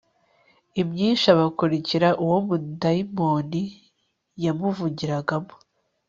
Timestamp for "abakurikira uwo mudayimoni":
1.33-3.63